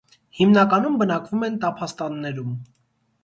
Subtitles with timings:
[0.37, 2.57] Հիմնականում բնակվում են տափաստաններում։